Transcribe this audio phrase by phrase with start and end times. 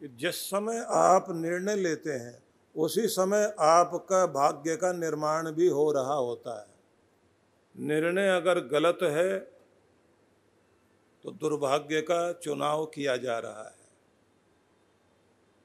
[0.00, 2.42] कि जिस समय आप निर्णय लेते हैं,
[2.76, 9.38] उसी समय आपका भाग्य का निर्माण भी हो रहा होता है। निर्णय अगर गलत है
[11.24, 13.76] तो दुर्भाग्य का चुनाव किया जा रहा है।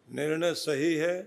[0.08, 1.22] निर्णय सही है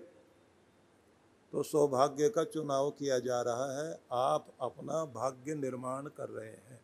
[1.52, 6.80] तो सौभाग्य का चुनाव किया जा रहा है। आप अपना भाग्य निर्माण कर रहे हैं।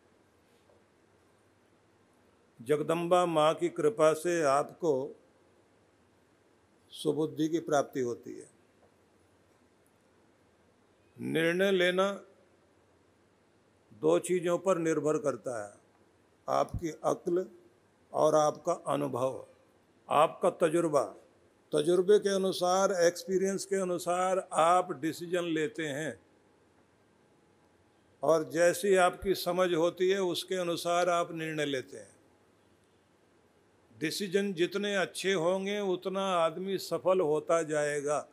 [2.59, 4.93] जगदम्बा माँ की कृपा से आपको
[7.03, 8.49] सुबुद्धि की प्राप्ति होती है।
[11.21, 12.11] निर्णय लेना
[13.93, 15.73] दो चीज़ों पर निर्भर करता है।
[16.49, 17.45] आपकी अक्ल
[18.13, 19.47] और आपका अनुभव,
[20.09, 21.03] आपका तजुर्बा।
[21.73, 26.19] तजुर्बे के अनुसार, एक्सपीरियंस के अनुसार आप डिसीज़न लेते हैं।
[28.23, 32.12] और जैसी आपकी समझ होती है, उसके अनुसार आप निर्णय लेते हैं।
[33.95, 38.27] डिसीज़न जितने अच्छे होंगे, उतना आदमी सफल होता जाएगा।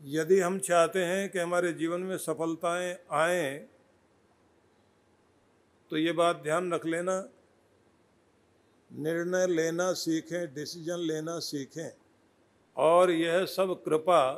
[0.00, 3.54] यदि हम चाहते हैं कि हमारे जीवन में सफलताएँ आए
[5.90, 7.16] तो ये बात ध्यान रख लेना।
[8.90, 11.90] निर्णय लेना सीखें, डिसीज़न लेना सीखें,
[12.76, 14.32] और यह सब कृपा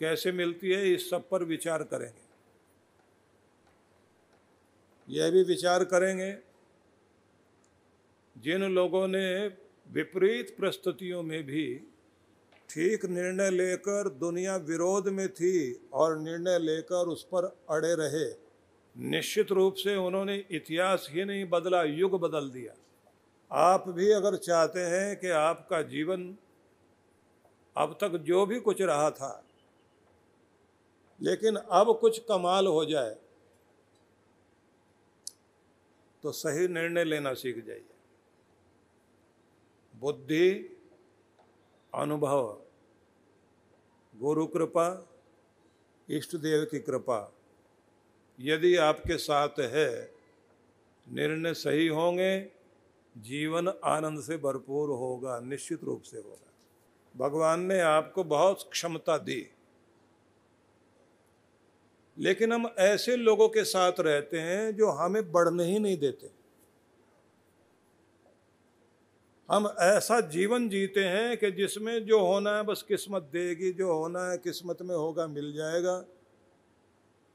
[0.00, 2.24] कैसे मिलती है, इस सब पर विचार करेंगे।
[5.08, 6.30] यह भी विचार करेंगे
[8.36, 9.46] जिन लोगों ने
[9.86, 11.66] विपरीत परिस्थितियों में भी
[12.70, 15.54] ठीक निर्णय लेकर दुनिया विरोध में थी
[15.92, 18.26] और निर्णय लेकर उस पर अड़े रहे,
[18.96, 22.74] निश्चित रूप से उन्होंने इतिहास ही नहीं बदला, युग बदल दिया।
[23.50, 26.34] आप भी अगर चाहते हैं कि आपका जीवन
[27.76, 29.42] अब तक जो भी कुछ रहा था,
[31.20, 33.16] लेकिन अब कुछ कमाल हो जाए
[36.24, 37.95] तो सही निर्णय लेना सीख जाइए।
[39.98, 40.76] बुद्धि,
[41.94, 42.62] अनुभव,
[44.16, 45.08] गुरु कृपा,
[46.10, 47.32] इष्ट देव की कृपा।
[48.40, 50.14] यदि आपके साथ है,
[51.12, 52.50] निर्णय सही होंगे,
[53.18, 56.52] जीवन आनंद से भरपूर होगा, निश्चित रूप से होगा।
[57.16, 59.50] भगवान ने आपको बहुत क्षमता दी।
[62.18, 66.45] लेकिन हम ऐसे लोगों के साथ रहते हैं जो हमें बढ़ने ही नहीं देते।
[69.48, 74.30] हम ऐसा जीवन जीते हैं कि जिसमें जो होना है बस किस्मत देगी, जो होना
[74.30, 76.04] है किस्मत में होगा, मिल जाएगा।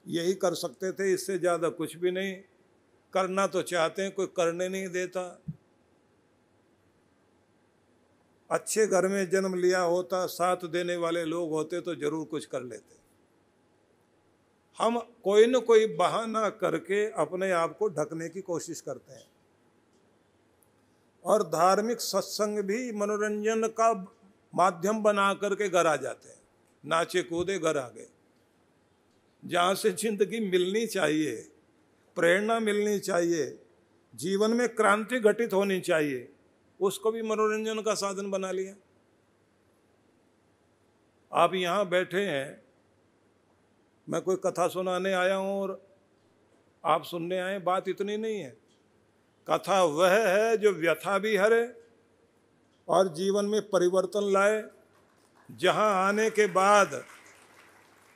[0.06, 2.36] यही कर सकते थे, इससे ज़्यादा कुछ भी नहीं।
[3.14, 5.24] करना तो चाहते हैं, कोई करने नहीं देता।
[8.50, 12.64] अच्छे घर में जन्म लिया होता, साथ देने वाले लोग होते तो ज़रूर कुछ कर
[12.64, 13.00] लेते।
[14.80, 19.26] हम कोई न कोई बहाना करके अपने आप को ढकने की कोशिश करते हैं।
[21.26, 23.94] और धार्मिक सत्संग भी मनोरंजन का
[24.54, 26.40] माध्यम बना करके घर आ जाते हैं।
[26.84, 28.08] नाचे कूदे घर आ गए।
[29.44, 31.36] जहाँ से ज़िंदगी मिलनी चाहिए,
[32.18, 33.58] प्रेरणा मिलनी चाहिए,
[34.14, 36.28] जीवन में क्रांति घटित होनी चाहिए,
[36.80, 38.76] उसको भी मनोरंजन का साधन बना लिया।
[41.32, 42.62] आप यहाँ बैठे हैं,
[44.08, 45.82] मैं कोई कथा सुनाने आया हूँ और
[46.84, 48.56] आप सुनने आए, बात इतनी नहीं है।
[49.50, 51.74] कथा वह है जो व्यथा भी हरे
[52.88, 54.64] और जीवन में परिवर्तन लाए।
[55.52, 57.06] जहाँ आने के बाद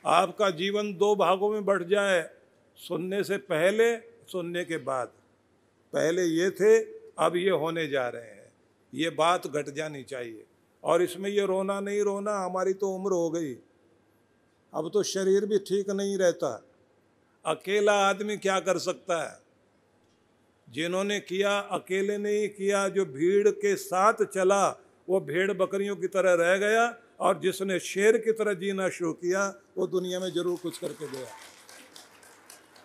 [0.06, 2.30] आपका जीवन दो भागों में बढ़ जाए,
[2.76, 5.08] सुनने से पहले, सुनने के बाद।
[5.92, 6.78] पहले ये थे,
[7.18, 8.52] अब ये होने जा रहे हैं।
[8.94, 10.46] ये बात घट जानी चाहिए।
[10.84, 13.54] और इसमें ये रोना नहीं रोना, हमारी तो उम्र हो गई।
[14.74, 16.64] अब तो शरीर भी ठीक नहीं रहता।
[17.46, 19.45] अकेला आदमी क्या कर सकता है?
[20.68, 24.68] जिन्होंने किया, अकेले नहीं किया, जो भीड़ के साथ चला,
[25.08, 26.86] वो भेड़ बकरियों की तरह रह गया
[27.20, 29.46] और जिसने शेर की तरह जीना शुरू किया,
[29.78, 31.26] वो दुनिया में ज़रूर कुछ करके गया।